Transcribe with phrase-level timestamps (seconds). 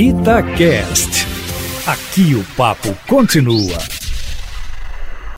[0.00, 1.26] Itacast.
[1.84, 3.76] Aqui o papo continua.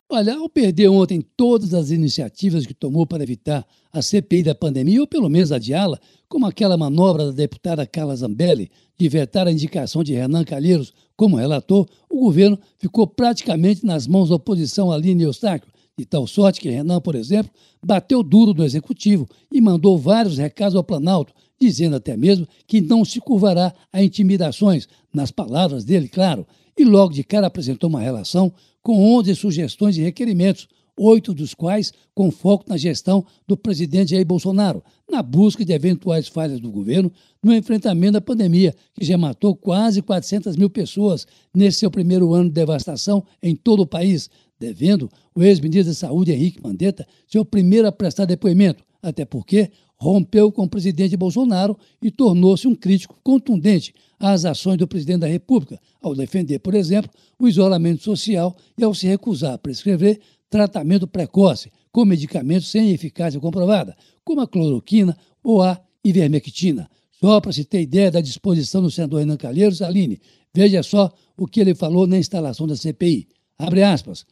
[0.06, 5.00] Olha, ao perder ontem todas as iniciativas que tomou para evitar a CPI da pandemia,
[5.00, 10.04] ou pelo menos adiá-la, como aquela manobra da deputada Carla Zambelli de vetar a indicação
[10.04, 15.72] de Renan Calheiros como relator, o governo ficou praticamente nas mãos da oposição Aline Eustáquio,
[15.96, 17.50] de tal sorte que Renan, por exemplo,
[17.82, 23.04] bateu duro no executivo e mandou vários recados ao Planalto, dizendo até mesmo que não
[23.04, 26.46] se curvará a intimidações, nas palavras dele, claro,
[26.76, 31.92] e logo de cara apresentou uma relação com 11 sugestões e requerimentos, oito dos quais
[32.14, 37.12] com foco na gestão do presidente Jair Bolsonaro, na busca de eventuais falhas do governo
[37.42, 42.48] no enfrentamento da pandemia, que já matou quase 400 mil pessoas nesse seu primeiro ano
[42.48, 47.44] de devastação em todo o país, devendo o ex-ministro da Saúde, Henrique Mandetta, ser o
[47.44, 53.18] primeiro a prestar depoimento, até porque rompeu com o presidente Bolsonaro e tornou-se um crítico
[53.22, 58.84] contundente às ações do presidente da República, ao defender, por exemplo, o isolamento social e
[58.84, 65.16] ao se recusar a prescrever tratamento precoce com medicamentos sem eficácia comprovada, como a cloroquina
[65.42, 66.88] ou a ivermectina.
[67.20, 70.20] Só para se ter ideia da disposição do senador Renan Calheiros, Aline,
[70.54, 73.28] veja só o que ele falou na instalação da CPI.
[73.58, 74.24] Abre aspas.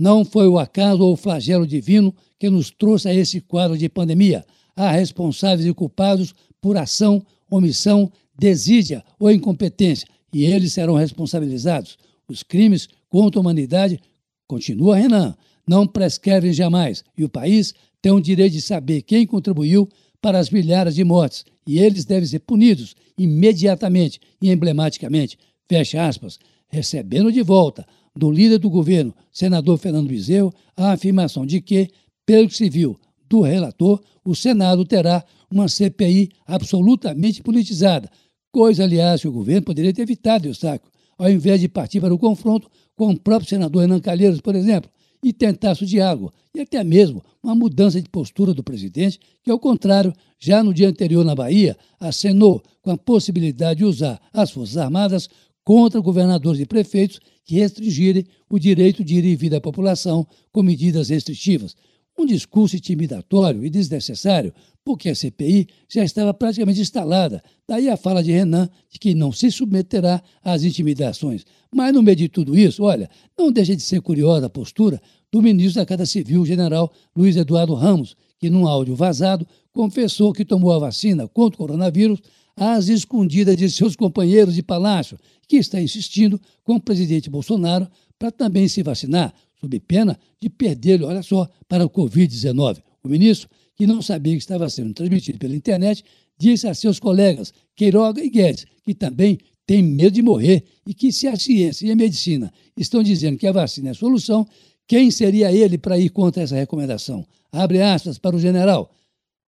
[0.00, 3.88] Não foi o acaso ou o flagelo divino que nos trouxe a esse quadro de
[3.88, 4.44] pandemia.
[4.76, 11.98] Há responsáveis e culpados por ação, omissão, desídia ou incompetência, e eles serão responsabilizados.
[12.28, 14.00] Os crimes contra a humanidade,
[14.46, 19.88] continua Renan, não prescrevem jamais, e o país tem o direito de saber quem contribuiu
[20.20, 25.36] para as milhares de mortes, e eles devem ser punidos imediatamente e emblematicamente.
[25.68, 26.38] Fecha aspas,
[26.68, 31.88] recebendo de volta do líder do governo, senador Fernando Bezerro, a afirmação de que,
[32.26, 38.10] pelo que se viu do relator, o Senado terá uma CPI absolutamente politizada,
[38.50, 42.18] coisa, aliás, que o governo poderia ter evitado, Eustáquio, ao invés de partir para o
[42.18, 44.90] confronto com o próprio senador Renan Calheiros, por exemplo,
[45.22, 49.58] e tentasse o diálogo, e até mesmo uma mudança de postura do presidente, que, ao
[49.58, 54.76] contrário, já no dia anterior na Bahia, acenou com a possibilidade de usar as Forças
[54.76, 55.28] Armadas
[55.68, 60.62] contra governadores e prefeitos que restringirem o direito de ir e vir da população com
[60.62, 61.76] medidas restritivas.
[62.18, 67.42] Um discurso intimidatório e desnecessário, porque a CPI já estava praticamente instalada.
[67.68, 71.44] Daí a fala de Renan de que não se submeterá às intimidações.
[71.70, 74.98] Mas, no meio de tudo isso, olha, não deixa de ser curiosa a postura
[75.30, 80.46] do ministro da Casa Civil, general Luiz Eduardo Ramos, que, num áudio vazado, confessou que
[80.46, 82.22] tomou a vacina contra o coronavírus
[82.58, 87.88] às escondidas de seus companheiros de palácio, que está insistindo com o presidente Bolsonaro
[88.18, 92.82] para também se vacinar, sob pena de perder, olha só, para o Covid-19.
[93.02, 96.04] O ministro, que não sabia que estava sendo transmitido pela internet,
[96.38, 101.12] disse a seus colegas Queiroga e Guedes que também tem medo de morrer e que
[101.12, 104.46] se a ciência e a medicina estão dizendo que a vacina é a solução,
[104.86, 107.26] quem seria ele para ir contra essa recomendação?
[107.52, 108.90] Abre aspas para o general.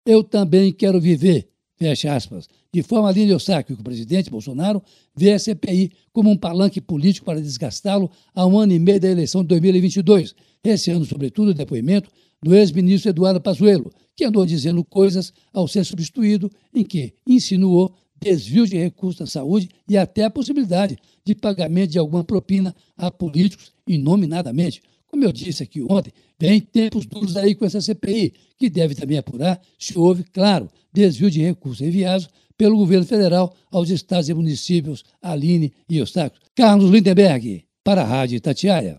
[0.05, 1.49] Eu também quero viver,
[1.81, 4.83] fecha aspas, de forma saco que o presidente Bolsonaro
[5.17, 9.09] vê a CPI como um palanque político para desgastá-lo a um ano e meio da
[9.09, 12.11] eleição de 2022, esse ano, sobretudo, o depoimento
[12.43, 18.67] do ex-ministro Eduardo Pazuello, que andou dizendo coisas ao ser substituído, em que insinuou desvio
[18.67, 23.73] de recursos na saúde e até a possibilidade de pagamento de alguma propina a políticos,
[23.89, 24.83] inominadamente.
[25.21, 29.19] Como eu disse aqui ontem, vem tempos duros aí com essa CPI, que deve também
[29.19, 32.27] apurar se houve, claro, desvio de recursos enviados
[32.57, 36.41] pelo governo federal aos estados e municípios Aline e Eustáquio.
[36.55, 38.99] Carlos Lindenberg, para a Rádio Tatiaia.